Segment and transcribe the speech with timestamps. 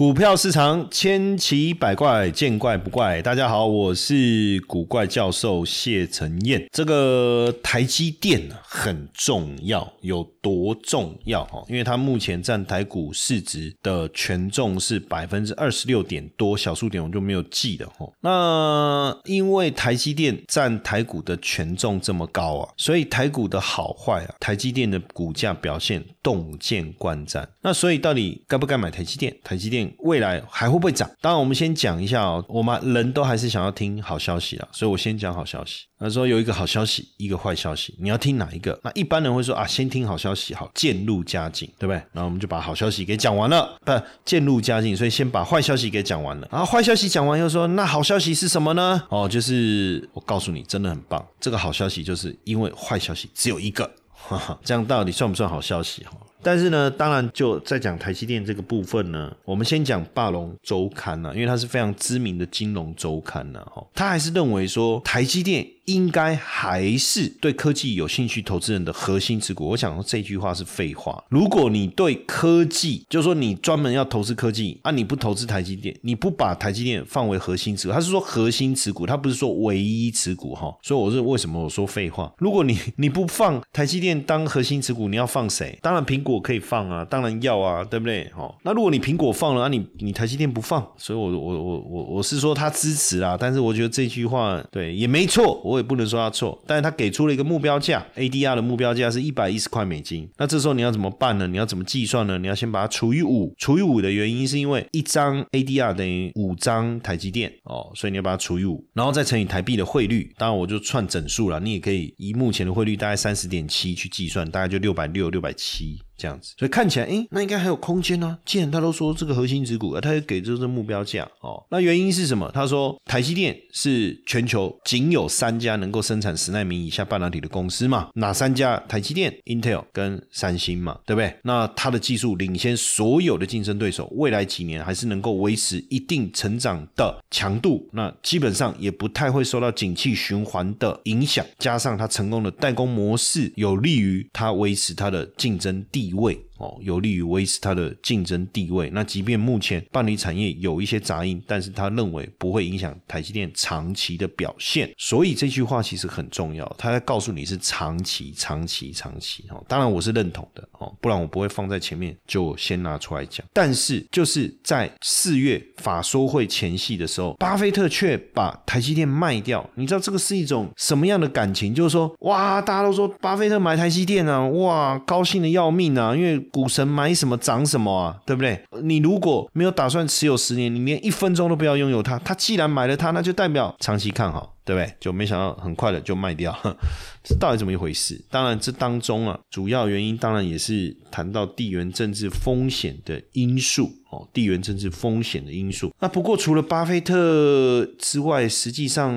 [0.00, 3.20] 股票市场千奇百怪，见怪不怪。
[3.20, 6.66] 大家好，我是古怪教授谢承彦。
[6.72, 11.44] 这个台积电很重要，有多重要？
[11.44, 17.86] 哈，因为它目前占台股市值的权重是百分之二十六点多，小数点我就没有记了。
[17.98, 27.46] 哈，那因为台积电占台股的权重这么高啊，所以台股的好坏啊，台积电的股价表现洞见观战。
[27.60, 29.36] 那所以到底该不该买台积电？
[29.44, 29.89] 台积电？
[29.98, 31.10] 未来还会不会涨？
[31.20, 32.44] 当然，我们先讲一下哦。
[32.48, 35.84] 我们人都还是想要听好消息啦，所以我先讲好消息。
[35.98, 38.78] 他说有一个好消息，一个坏消息，你要听哪一个？
[38.82, 41.96] 那一般人会说啊，先听好消息好，渐入佳境，对不对？
[42.12, 43.92] 然后我们就把好消息给讲完了，不
[44.24, 46.48] 渐入佳境，所以先把坏消息给讲完了。
[46.50, 49.02] 然后坏消息讲完又说，那好消息是什么呢？
[49.10, 51.24] 哦，就是我告诉你，真的很棒。
[51.38, 53.90] 这个好消息就是因为坏消息只有一个，
[54.64, 56.02] 这样到底算不算好消息？
[56.04, 56.12] 哈。
[56.42, 65.66] 但是呢，当然就在讲台积电这个部分呢，我们先讲霸龙周刊呢，因为它是非常知名的金融周刊呢，哈，他还是认为说台积电。
[65.86, 69.66] 应该还是对科技有兴趣投资人的核心持股。
[69.70, 71.20] 我想说这句话是废话。
[71.30, 80.72] 如果你对科技，就是说你专门要投资科技啊，你不投资台积电，你不把台积电放为核心持股，他是说核心持股，他不是说唯一持股哈。
[80.80, 82.32] 所以我是为什么我说废话？
[82.38, 85.76] 如果你你不放台积电当核心持股，你要放谁？
[85.82, 88.30] 当然苹果可以放啊，当然要啊，对不对？
[88.36, 95.90] 哦，那如果你苹果放了啊，你你台积电不放，所以我我我我我是说他支持啊，但是我觉得这句话对也没错，我也。
[95.90, 100.30] 不能说他错，但是他给出了一个目标价，ADR 的目标价是一百一十块美金。
[100.36, 101.48] 那这时候你要怎么办呢？
[101.48, 102.38] 你要怎么计算呢？
[102.38, 110.32] 你要先把它除以五，除以五的原因是因为一张 ADR 等于五张台积电哦，所以你要把它除以五，然后再乘以台币的汇率。
[110.38, 115.98] 当然我就串整数了，你也可以以目前的汇率大概三十点七去计算，大概就六百六、六百七。
[116.20, 118.36] 这样子，所以看起来，哎，那应该还有空间呢。
[118.44, 121.64] 既然他都说这个核心持股，他也给出这目标价哦。
[121.70, 122.50] 那原因是什么？
[122.52, 128.10] 他说台积电是全球仅有三家能够生产十纳米以下半导体的公司嘛？
[128.16, 128.78] 哪三家？
[128.86, 131.34] 台积电、Intel 跟三星嘛，对不对？
[131.44, 137.88] 那它的技术领先所有的竞争对手，未来几年还是能够维持一定成长的强度。
[137.92, 141.46] 那基本上也不太会受到景气循环的影响。
[141.58, 146.09] 加上它成功的代工模式，有利于它维持它的竞争地。
[146.14, 146.49] 位。
[146.60, 148.90] 哦，有利于维持它的竞争地位。
[148.92, 154.90] 那即便目前半导体产业有一些杂音，但是他认为不会影响台积电长期的表现。
[154.98, 159.46] 所以这句话其实很重要，他在告诉你是长期、长期、长期。
[159.48, 160.62] 哦，当然我是认同的。
[160.72, 163.46] 哦，不然我不会放在前面就先拿出来讲。
[163.54, 169.66] 但是就是在四月法说会前夕的时候，巴菲特却把台积电卖掉。
[169.76, 171.74] 你知道这个是一种什么样的感情？
[171.74, 176.38] 就是说，哇，大家都说巴菲特买台积电啊，哇，高兴的要命啊，因为。
[176.50, 178.62] 股神买什么涨什么啊，对不对？
[178.82, 182.18] 你如果没有打算持有十年，你连一分钟都不要拥有它。
[182.20, 184.94] 它既然买了它，那就代表长期看好，对不对？
[185.00, 186.56] 就没想到很快的就卖掉，
[187.24, 188.24] 这到底怎么一回事？
[188.30, 195.92] 当然，这当中啊，主要原因当然也是谈到地缘政治风险的因素哦，地缘政治风险的因素。
[195.98, 199.12] 那不过除了巴菲特之外，实际上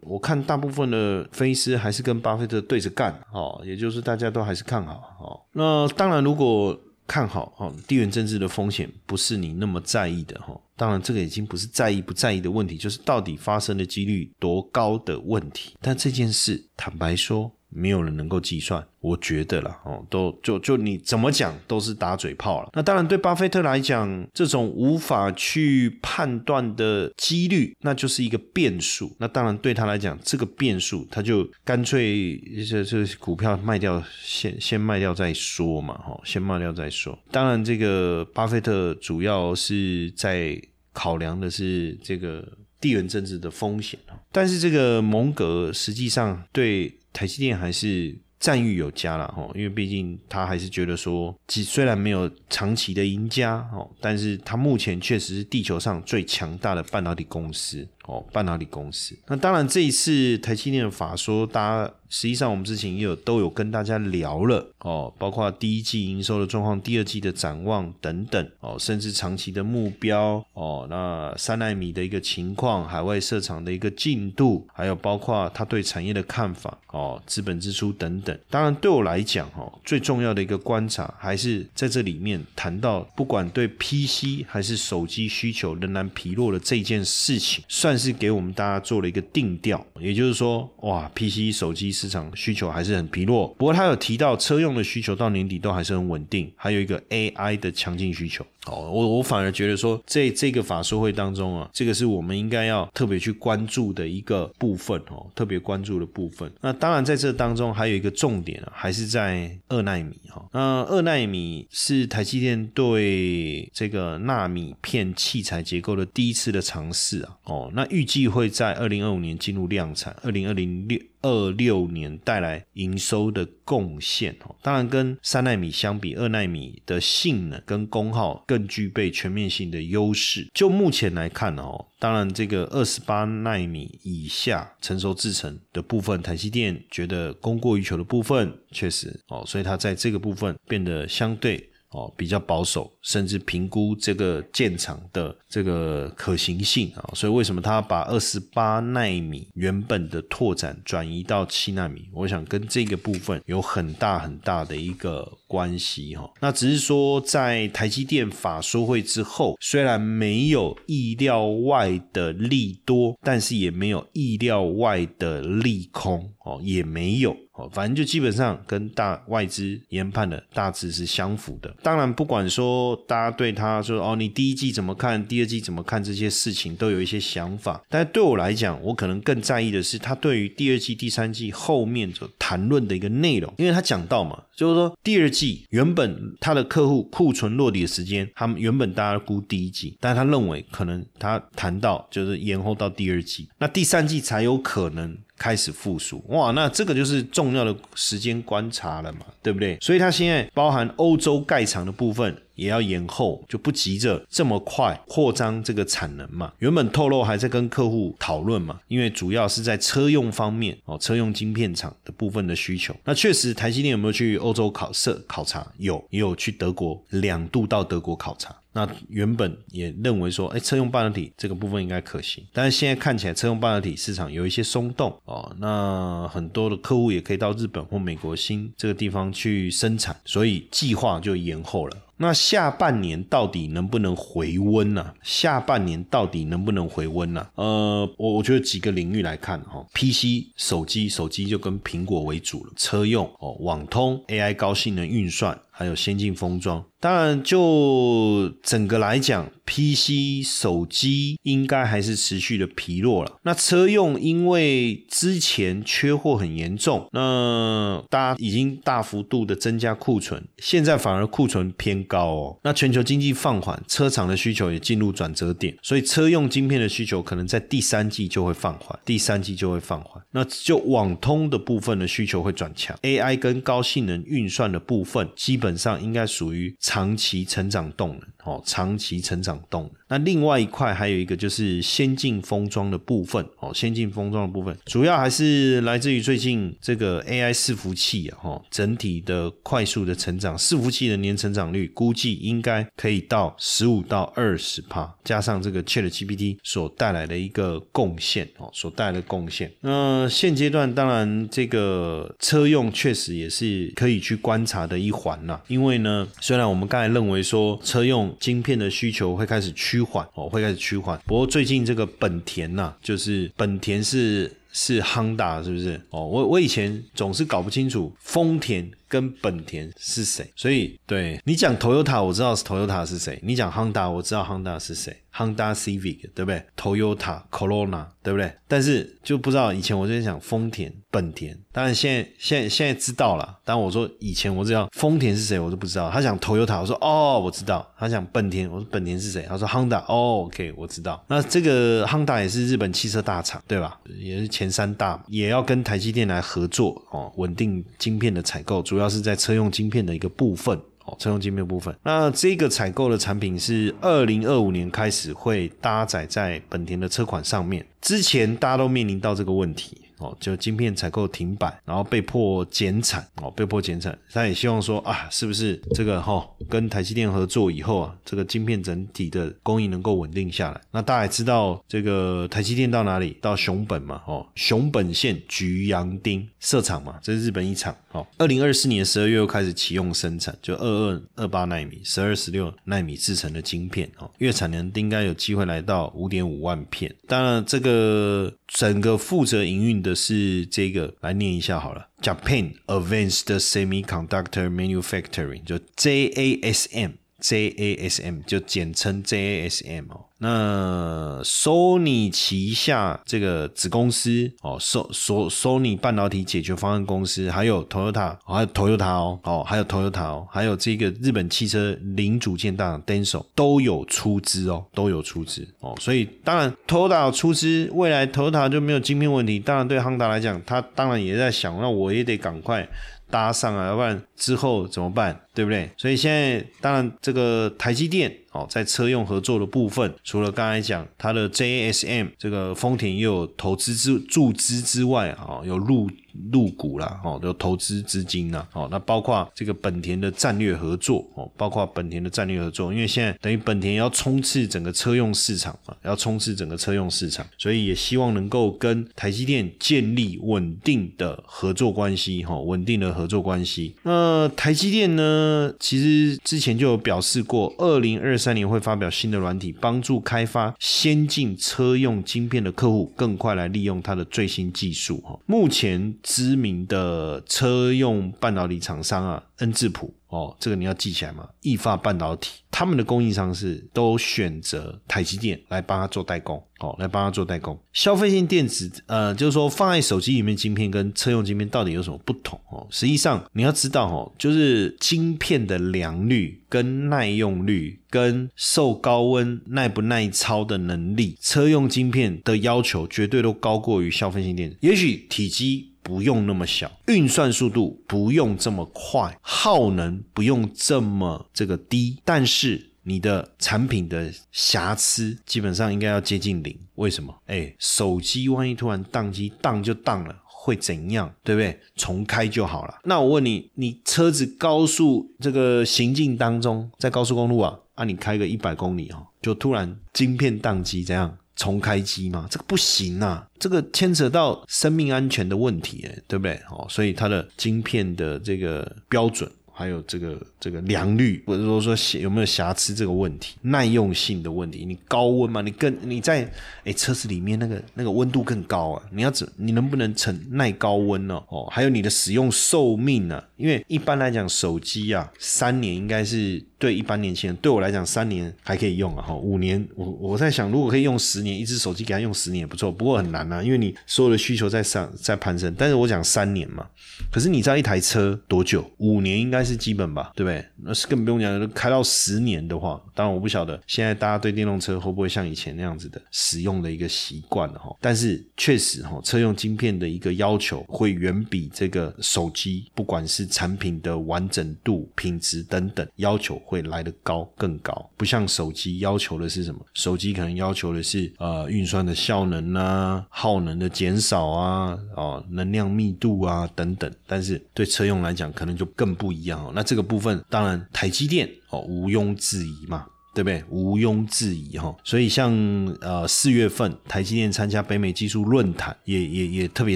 [0.00, 5.40] 我看大部分的分析师还是跟巴菲特对着干哦，也就是大家都还是看好哦。
[5.52, 10.60] 那当然，如果看好哈，地缘政治的风险不是你那么在意的哈。
[10.76, 15.74] 当然，这个已经不是在意不在意的问题，就是到底发生的几率多高的问题。
[15.80, 17.50] 但这件事，坦白说。
[17.76, 22.70] 没有人能够计算，我觉得啦，哦，都就就你怎么讲都是打嘴炮了。
[22.72, 29.14] 那当然，对巴菲特来讲，这种无法去判断的几率，那就是一个变数。
[29.18, 32.38] 那当然对他来讲，这个变数，他就干脆
[32.68, 37.18] 这这股票卖掉，先先卖掉再说嘛，哈，先卖掉再说。
[37.30, 40.58] 当然，这个巴菲特主要是在
[40.94, 42.46] 考量的是这个
[42.80, 44.00] 地缘政治的风险
[44.32, 46.92] 但是这个蒙格实际上对。
[47.16, 57.88] 台积电还是赞誉有加了哈，因为毕竟他还是觉得说，虽然没有长期的赢家哦，但是他目前确实是地球上最强大的半导体公司。
[58.06, 59.16] 哦，半导体公司。
[59.26, 61.92] 那当然，这一次台积电的法说，大家。
[62.08, 78.38] 实际上，我们之前也有都有跟大家聊了哦，包括第一季营收的状况、第二季的展望等等哦，甚至长期的目标哦，那三纳米的一个情况、海外设厂的一个进度，还有包括他对产业的看法哦，资本支出等等。
[78.48, 89.84] 当然，对我来讲哦，最重要的一个观察还是在这里面谈到，不管对 PC 还是手机需求仍然疲弱的这件事情，算是给我们大家做了一个定调。
[89.98, 91.86] 也就是说，哇，PC 手机。
[91.96, 98.44] 市场需求还是很疲弱，不过他有提到车用的需求到年底都还是很稳定，还有一个 AI 的强劲需求。
[98.66, 106.50] 哦，我我反而觉得说，在这个法说会当中啊，这个是我们应该要特别去关注的一个部分哦，特别关注的部分。
[106.60, 110.44] 那当然在这当中还有一个重点啊，还是在二纳米哈。
[110.52, 117.36] 那二纳米是台积电对这个纳米片器材结构的第一次的尝试啊。
[117.44, 121.00] 哦，那预计会在二零二五年进入量产，二零二零六。
[121.22, 130.46] 二六年带来营收的贡献哦，当然跟三纳米相比，二纳米的性能跟功耗更具备全面性的优势。
[130.54, 141.68] 就目前来看哦，当然这个二十八纳米以下成熟制程的部分，台积电觉得供过于求的部分确实哦，所以它在这个部分变得相对。
[141.96, 152.02] 哦，比较保守，甚至评估这个建厂的这个可行性啊，所以为什么他把二十八纳米原本的拓展转移到七纳米？
[152.12, 156.30] 我想跟这个部分有很大很大的一个关系哈。
[156.40, 167.36] 那只是说，在台积电法说会之后，虽然没有意料外的利多，但是也没有意料外的利空哦，也没有。
[167.56, 171.74] 哦，反正就基本上跟大外资研判的大致是相符的。
[171.82, 177.82] 当然，不管说大家对他说哦，你第一季怎么看，第二季怎么看这些事情，都有一些想法。
[177.88, 195.16] 但是对我来讲，我可能更在意的是他对于第二季、第三季后面所谈论的一个内容，因为他讲到嘛，就是说第二季原本他的客户库存落地的时间，他们原本大家估第一季，但他认为可能他谈到就是延后到第二季，那第三季才有可能。
[195.36, 199.76] 开始复苏哇，那这个就是重要的时间观察了嘛，对不对？
[199.80, 206.52] 所以它现在包含欧洲盖厂的部分也要延后，就不急着这么快扩张这个产能嘛。
[206.58, 212.94] 原本透露还在跟客户讨论嘛，因为主要是在车用方面哦，车用晶片厂的部分的需求。
[213.04, 215.66] 那确实，台积电有没有去欧洲考测考察？
[215.76, 218.54] 有，也有去德国两度到德国考察。
[218.76, 225.50] 那原本也认为说，哎，车用半导体这个部分应该可行，但是现在看起来车用半导体市场有一些松动哦。
[225.58, 231.96] 那很多的客户也可以到日本或美国新这个地方去生产，所以计划就延后了。
[232.18, 235.12] 那下半年到底能不能回温呢？
[235.22, 237.46] 下半年到底能不能回温呢？
[237.54, 245.58] 呃，我我觉得几个领域来看哈，PC 手机手机就跟苹果为主了，车用哦，网通 AI 高性能运算。
[245.78, 253.36] 还有先进封装，当然就整个来讲，PC 手机应该还是持续的疲弱了。
[253.42, 262.58] 那车用因为之前缺货很严重，那大家已经大幅度的增加库存，现在反而库存偏高哦。
[262.64, 270.22] 那全球经济放缓，车厂的需求也进入转折点，所以车用晶片的需求可能在第三季就会放缓，第三季就会放缓。
[270.30, 275.65] 那就网通的部分的需求会转强，AI 跟高性能运算的部分基本。
[275.66, 279.92] 本上应该属于长期成长动能，哦，长期成长动能。
[280.08, 299.72] 那另外一块还有一个就是先进封装的部分，哦，先进封装的部分主要还是来自于最近这个 AI 伺服器啊，哈，整体的快速的成长，伺服器的年成长率估计应该可以到十五到二十帕，加上这个 ChatGPT 所带来的一个贡献，哦，所带来的贡献。
[299.80, 305.60] 那现阶段当然这个车用确实也是可以去观察的一环呐。
[305.66, 315.98] 因为呢，虽然我们刚才认为说车用晶片的需求会开始趋趋缓哦，会开始趋缓，不过最近这个本田呐，就是本田是是 Honda 是不是？
[316.10, 318.90] 哦，我我以前总是搞不清楚丰田。
[319.08, 320.50] 跟本田是谁？
[320.56, 328.52] 所以对你讲 Toyota，我知道是 Toyota 是谁；你讲 Honda，我知道 Honda 是谁，Honda Civic 对不对？Toyota Corona 对不对？
[328.68, 333.56] 但是就不知道以前我就在想丰田、本田，当然现在现在现在知道了。
[333.64, 336.10] 但我说以前我知道丰田是谁，我都不知道。
[336.10, 337.88] 他讲 Toyota，我说哦，我知道。
[337.98, 339.44] 他讲本田，我说本田是谁？
[339.48, 341.24] 他说 Honda，哦，OK，我知道。
[341.28, 343.98] 那这个 Honda 也是日本汽车大厂，对吧？
[344.18, 348.82] 也是前三大，也要跟台积电来合作哦，稳定晶片的采购。
[348.82, 350.74] 主主要是在车用晶片的一个部分
[351.04, 351.94] 哦，车用晶片部分。
[352.02, 359.98] 那这个采购的产品是二零二五年开始会搭载在本田的车款上面，之前大家都面临到这个问题。
[360.18, 364.16] 哦，就晶片采购停摆，然后被迫减产，哦，被迫减产。
[364.32, 370.80] 他也希望说啊，是不是这个哈，跟台积电合作以后啊，这个晶片整体的供应能够稳定下来。
[370.90, 373.36] 那大家也知道，这个台积电到哪里？
[373.40, 377.94] 到熊本嘛，哦，熊本县菊阳町设厂嘛，这是日本一厂。
[378.12, 387.14] 哦，二零二四年十二月又开始启用生产，就二二二八纳米、十二十六纳米制成的晶片，哦，月产能应该有机会来到五点五万片。
[387.26, 390.02] 当然，这个整个负责营运。
[390.02, 400.24] 的是这个，来念一下好了，Japan Advanced Semiconductor Manufacturing，就 JASM J A S M 就简称 JASM 哦。
[400.38, 418.68] 那 Sony 旗下这个子公司哦，So So Sony 半导体解决方案公司，还有 Toyota，还有 Toyota 哦，哦，还有 Toyota 哦，还有这个日本汽车零组件大厂 Denso 都有出资哦，都有出资哦，所以当然 Toyota 出资，未来 Toyota
[418.68, 419.58] 就没有晶片问题。
[419.58, 422.86] 当然对 Honda 来讲，他当然也在想，那我也得赶快
[423.30, 425.40] 搭上啊，要不然之后怎么办？
[425.54, 425.90] 对不对？
[425.96, 436.08] 所以现在当然这个台积电哦，在车用合作的部分，除了刚才讲它的 JASM 这个丰田又有投资之注资之外啊，有入
[436.52, 453.94] 入股啦，哦，有投资资金啦，哦，那包括这个本田的战略合作哦，包括本田的战略合作，因为现在等于本田要冲刺整个车用市场啊，要冲刺整个车用市场，所以也希望能够跟台积电建立稳定的合作关系，哈，稳定的合作关系。
[454.02, 455.72] 那台积电呢？
[455.78, 465.18] 其实之前就有表示过，二零二三年会发表新的软体，帮助开发先进车用晶片的客户更快来利用它的最新技术。
[465.18, 470.12] 哈，目前知名的车用半导体厂商啊，恩智浦。
[470.26, 471.48] 哦，这个你要记起来嘛？
[471.62, 477.78] 易发半导体他们的供应商是都选择台积电来帮他做代工，哦，来帮他做代工。
[477.92, 482.60] 消费性电子，呃，就是说放在手机里面晶片跟车用晶片到底有什么不同？
[482.72, 494.76] 哦，实际上你要知道，哦，就是晶片的良率、跟耐用率、跟受高温耐不耐操的能力，车用晶片的要求绝对都高过于消费性电子。
[494.80, 495.92] 也许体积。
[496.06, 506.78] 不用那么小，运算速度不用这么快，耗能不用这么这个低，但是你的产品的瑕疵基本上应该要接近零。
[506.94, 507.34] 为什么？
[507.46, 511.34] 哎，手机万一突然宕机，宕就宕了，会怎样？
[511.42, 511.76] 对不对？
[511.96, 512.94] 重开就好了。
[513.02, 521.36] 那我问你，你车子高速这个行进当中，在高速公路啊，啊，你开个一百公里哦，就突然晶片宕机，怎样？
[521.56, 526.54] 重开机嘛，这个不行啊，这个牵扯到生命安全的问题，哎，对不对？
[526.70, 529.50] 哦，所以它的晶片的这个标准。
[529.78, 536.50] 还有这个这个良率，或者说说有没有瑕疵这个问题，耐用性的问题，你高温嘛，你更你在
[536.84, 541.34] 哎车子里面那个那个温度更高啊，你要怎你能不能承耐高温呢？
[541.48, 543.44] 哦，还有你的使用寿命呢？
[543.58, 556.86] 因为一般来讲手机啊，三年应该是对一般年轻人，对我来讲三年还可以用啊，哈，五年我我在想，如果可以用十年，一只手机给他用十年也不错，不过很难啊，因为你所有的需求在上在攀升，但是我讲三年嘛，
[557.30, 558.90] 可是你知道一台车多久？
[558.96, 559.65] 五年应该。
[559.66, 560.64] 是基本吧，对不对？
[560.76, 567.94] 那是更不用讲，开到十年的话，当然我不晓得现在大家对电动车会不会像以前那样子的使用的一个习惯了哈。
[568.00, 578.10] 但是确实哈，车用晶片的一个要求会远比这个手机，不管是产品的完整度、品质等等，要求会来得高更高。
[578.16, 579.80] 不像手机要求的是什么？
[579.94, 587.12] 手机可能要求的是呃运算的效能啊、耗能的减少啊、哦能量密度啊等等。
[587.26, 589.55] 但是对车用来讲，可能就更不一样。
[589.56, 593.06] 哦那这个部分，当然台积电哦，毋庸置疑嘛。
[593.36, 593.62] 对不对？
[593.68, 595.52] 毋庸置疑哈，所以像
[596.00, 599.94] 呃四月份台积电参加北美技术论坛，也也也特别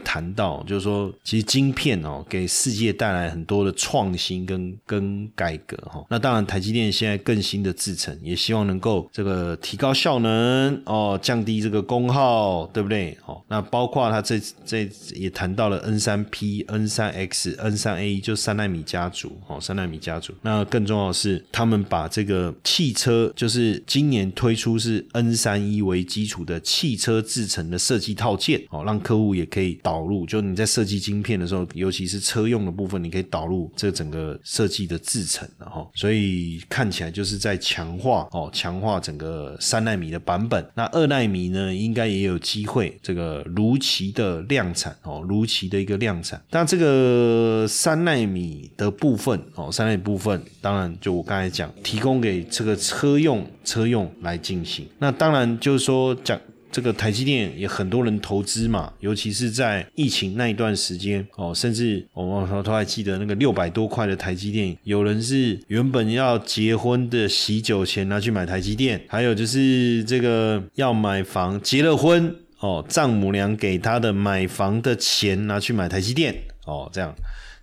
[0.00, 6.04] 谈到，就是说其实晶片哦给世界带来很多的创新跟跟改革哈。
[6.10, 13.16] 那当然台积电现在更新的制程，也希望能够这个提高效能哦，降低这个功耗，对不对？
[13.24, 20.34] 哦，那包括它这这也谈到了 N 三 P、N 三 X、N 三 A，就三纳米家族哦，三纳米家族。
[20.42, 40.64] 那更重要的是，他们把这个汽车就是今年推出是 N 三一为基础的汽车制成的设计套件，哦，让客户也可以导入，就你在设计晶片的时候，尤其是车用的部分，你可以导入这整个设计的制成，哈，所以看起来就是在强化哦，强化整个三纳米的版本。
[40.74, 46.40] 那二纳米呢，应该也有机会这个如期的量产哦，如期的一个量产。
[46.50, 54.86] 那这个三纳米的部分哦，三纳米部分，当然就我刚才讲，提供给这个车用车用来进行。
[54.98, 56.40] 那当然就是说讲。
[56.70, 76.34] 这个台积电也很多人投资嘛，尤其是在疫情那一段时间哦，甚至我们都还记得那个六百多块的台积电，有人是原本要结婚的喜酒钱拿去买台积电，还有就是这个要买房结了婚哦，丈母娘给他的买房的钱拿去买台积电
[76.66, 77.14] 哦，这样。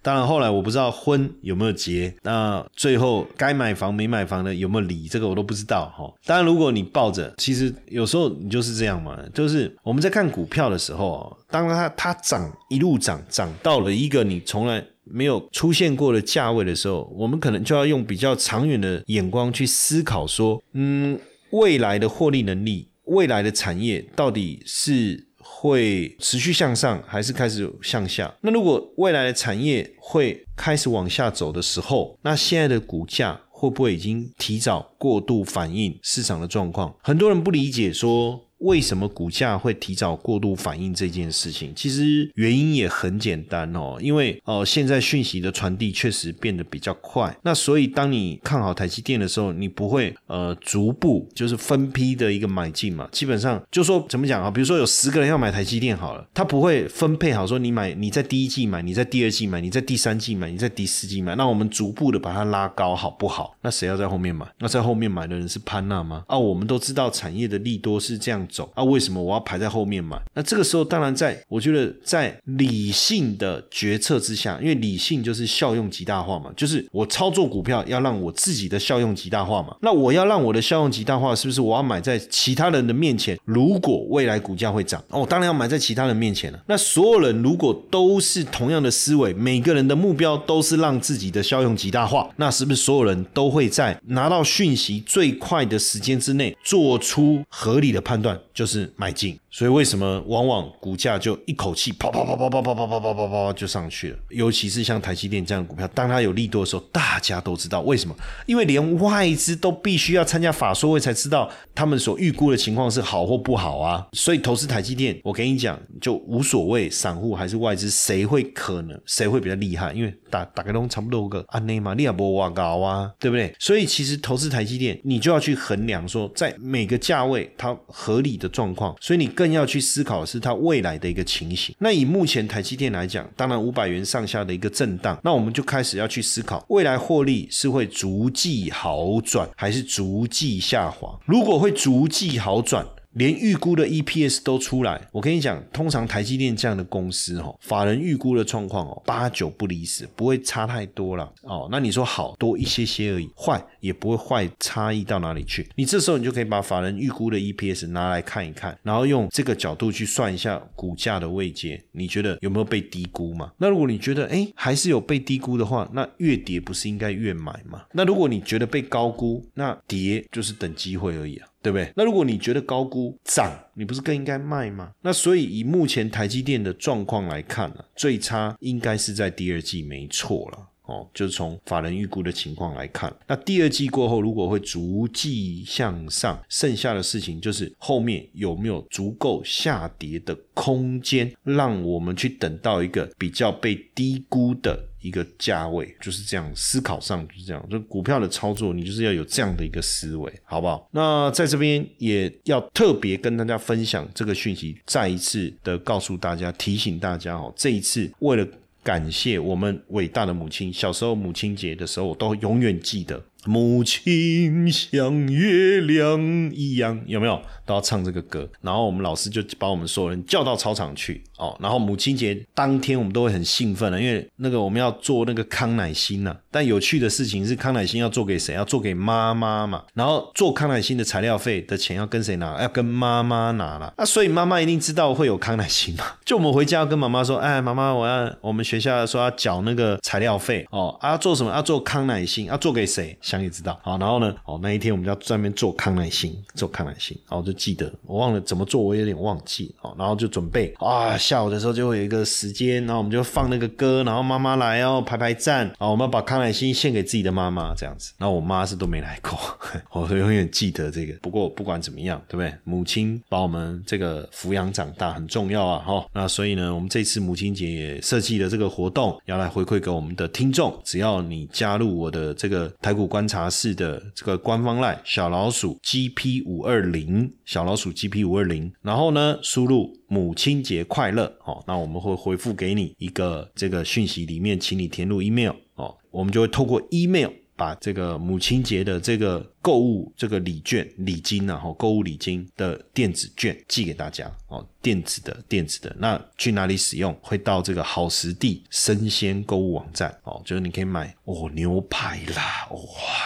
[0.05, 6.13] 当然，后来我不知道婚有没有结，那最后该买房没买房的有没有离，这个我都不知道哈。
[6.27, 21.19] 当然，如果你抱着，其实有时候你就是这样嘛，就是我们在看股票的时候，当它它涨一路涨，涨到了一个你从来没有出现过的价位的时候，我们可能就要用比较长远的眼光去思考说，嗯，
[21.49, 25.24] 未来的获利能力，未来的产业到底是。
[25.57, 28.33] 会持续向上还是开始向下？
[28.41, 36.93] 那如果未来的产业会开始往下走的时候，那现在的股价会不会已经提早过度反映市场的状况？
[37.01, 38.41] 很多人不理解说。
[38.65, 41.71] 为什么股价会提早过度反应这件事情？
[41.75, 47.35] 其实原因也很简单哦，因为哦，现在讯息的传递确实变得比较快。
[47.43, 53.07] 那所以当你看好台积电的时候，你不会呃逐步就是分批的一个买进嘛？
[53.11, 54.49] 基本上就说怎么讲啊？
[54.49, 61.35] 比如说有十个人要买台积电好了，他不会分配好说你买你在第一季买，你在第二季买，你在第三季买，你在第四季买。
[61.35, 63.55] 那我们逐步的把它拉高好不好？
[63.61, 64.43] 那谁要在后面买？
[64.57, 66.23] 那在后面买的人是潘娜吗？
[66.27, 68.43] 啊，我们都知道产业的利多是这样。
[68.55, 68.83] 走啊？
[68.83, 70.17] 为什么我要排在后面买？
[70.33, 79.75] 那这个时候当然在，我觉得在理性的决策之下，因为理性就是效用极大化嘛，就是我操作股票要让我自己的效用极大化嘛。
[79.81, 83.37] 那我要让我的效用极大化，是不是我要买在其他人的面前？
[83.43, 86.59] 如果未来股价会涨，哦，当然要买在其他人面前了。
[86.67, 98.34] 那所有人如果都是同样的思维，每个人的目标都是让自己的效用极大化，那是不是所有人都会在拿到讯息最快的时间之内做出合理的判断？
[98.53, 104.17] 就是买进，所以为什么往往股价就一口气跑跑跑跑跑跑跑跑跑跑跑就上去了？
[104.29, 108.15] 尤其是像台积电这样的股票，当它有利多的时候，大家都知道为什么？
[108.45, 114.07] 因为连外资都必须要参加法说会才知道他们所预估的情况是好或不好啊。
[114.13, 119.93] 所以投资台积电，我跟你讲，就无所谓散户还是外资，谁会可能谁会比较厉害？
[119.93, 123.53] 因为打打开都差不多个安内嘛，利亚波瓦高啊，对不对？
[123.59, 128.49] 所以其实投资台积电，你就要去衡量说，在每个价位它合利的。
[128.55, 131.75] 状况，所以你更要去思考的是它未来的一个情形。
[131.77, 141.19] 那以目前台积电来讲，当然五百元上下的一个震荡，那我们就开始要去思考未来获利是会逐季好转，还是逐季下滑？
[141.25, 142.87] 如果会逐季好转。
[143.15, 151.69] 连预估的 EPS 都出来，我跟你讲，通常台积电这样的公司，哈，法人预估的状况哦，八九不离十，不会差太多了哦。
[151.71, 155.65] 那你说好多一些些而已，坏也不会坏差异到哪里去。
[155.75, 163.49] 你这时候你就可以把法人预估的 EPS 拿来看一看，然后用这个角度去算一下股价的位阶，你觉得有没有被低估嘛？
[163.57, 167.85] 那如果你觉得哎还是有被低估的话，那越跌不是应该越买吗？
[167.93, 171.47] 那如果你觉得被高估，那跌就是等机会而已啊。
[171.65, 171.91] 对不对？
[171.95, 174.91] 那如果你觉得高估涨，你不是更应该卖吗？
[175.01, 180.59] 那所以以目前台积电的状况来看呢，最差应该是在第二季，没错了。
[180.87, 200.87] 哦，就是从法人预估的情况来看，那第二季过后如果会逐季向上，剩下的事情就是后面有没有足够下跌的空间，让我们去等到一个比较被低估的一个价位，就是这样思考上就是这样，就股票的操作你就是要有这样的一个思维，好不好？
[200.91, 208.47] 那在这边也要特别跟大家分享这个讯息，再一次的告诉大家，提醒大家哦，这一次为了。
[208.85, 210.71] 感谢我们伟大的母亲。
[210.71, 213.19] 小时候母亲节的时候，我都永远记得。
[213.43, 216.19] 母亲像月亮
[216.53, 218.47] 一样，有没有都要唱这个歌？
[218.61, 221.55] 然后我们老师就把我们所有人叫到操场去哦。
[221.59, 226.35] 然后母亲节当天，我们都会很兴奋的，因为那个我们要做那个康乃馨呐。
[226.51, 228.53] 但有趣的事情是，康乃馨要做给谁？
[228.55, 229.83] 要做给妈妈嘛。
[229.93, 232.61] 然后做康乃馨的材料费的钱要跟谁拿？
[232.61, 233.93] 要跟妈妈拿了。
[233.95, 236.03] 啊所以妈妈一定知道会有康乃馨嘛？
[236.25, 240.97] 就我们回家要跟妈妈说：“哎，妈妈，我要我们学校说要缴那个材料费哦。
[240.99, 241.53] 啊，做什么？
[241.53, 243.45] 要做康乃馨，要做给谁？”想。
[243.45, 243.79] 也知道。
[243.83, 249.71] 好，然后呢，哦，那一天我们就要专门做康乃馨，做康乃馨，然后就记得我忘了怎么做，我有点忘记。
[249.81, 258.13] 哦，然后就准备啊，下午的时候就会有一个时间，然后我们就放那个歌，然后妈妈来哦，排排站，啊，我们要把康乃馨献给自己的妈妈，这样子。
[258.19, 259.35] 然后我妈是都没来过，
[259.89, 261.13] 我永远记得这个。
[261.23, 262.53] 不过不管怎么样，对不对？
[262.63, 266.05] 母亲把我们这个抚养长大很重要啊，哈。
[266.13, 270.79] 那所以呢，我们这次母亲节也设计了这个活动，要来回馈给我们的听众。
[270.83, 289.51] 只要你加入我的这个台股观察室的这个官方 line 小老鼠 GP 五二零，小老鼠 GP 五二零，然后呢，输入母亲节快乐了哦，那我们会回复给你一个这个讯息，里面请你填入 email 哦，我们就会透过 email 把这个母亲节的这个。
[289.65, 297.11] 购物这个礼券、礼金啊，后，购物礼金的电子券寄给大家哦，电子的、电子的，那去哪里使用？
[297.19, 302.77] 会到这个好食地生鲜购物网站哦，就是你可以买哦牛排啦，哇，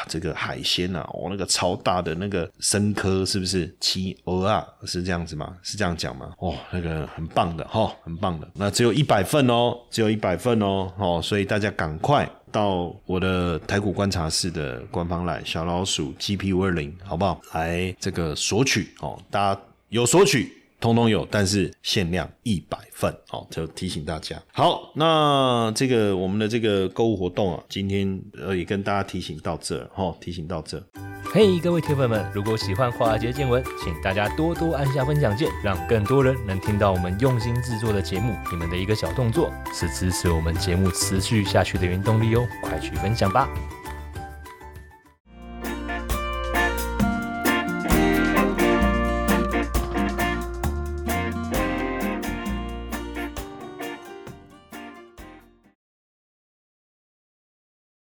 [0.08, 3.76] 这个海鲜呐，哦那个超大的那个生科是不是？
[3.82, 5.54] 七鹅啊，是这样子吗？
[5.62, 6.32] 是这样讲吗？
[6.38, 16.13] 哦，那个很棒的哈，很棒的，那只有一百份哦，只有一百份哦，哦，所以大家赶快到我的台股观察室的官方来，小老鼠。
[16.17, 17.41] GP 五二零，好不好？
[17.54, 24.41] 来这个索取哦，大家有索取，通通有，但是限量一百份哦，就提醒大家。
[24.53, 30.81] 好，那这个我们的这个购物活动啊，今天呃也跟大家提醒到这哈，提醒到这。
[31.31, 38.33] 嘿，各位铁粉们，如果喜欢华尔街见闻，请大家多多按下分享键，让更多人能听到我们用心制作的节目。
[38.49, 43.47] 你们的一个小动作，是支持我们节目持续下去的原动力哦，快去分享吧。